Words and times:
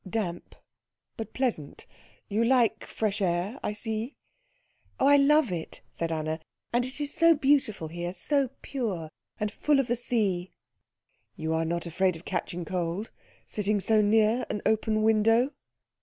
"Damp, 0.09 0.55
but 1.15 1.31
pleasant. 1.31 1.85
You 2.27 2.43
like 2.43 2.85
fresh 2.85 3.21
air, 3.21 3.59
I 3.61 3.73
see." 3.73 4.15
"Oh, 4.99 5.05
I 5.07 5.15
love 5.15 5.51
it," 5.51 5.83
said 5.91 6.11
Anna; 6.11 6.39
"and 6.73 6.85
it 6.85 6.99
is 6.99 7.13
so 7.13 7.35
beautiful 7.35 7.87
here 7.87 8.11
so 8.11 8.49
pure, 8.63 9.11
and 9.39 9.51
full 9.51 9.79
of 9.79 9.85
the 9.85 9.95
sea." 9.95 10.49
"You 11.35 11.53
are 11.53 11.65
not 11.65 11.85
afraid 11.85 12.15
of 12.15 12.25
catching 12.25 12.65
cold, 12.65 13.11
sitting 13.45 13.79
so 13.79 14.01
near 14.01 14.47
an 14.49 14.63
open 14.65 15.03
window?" 15.03 15.51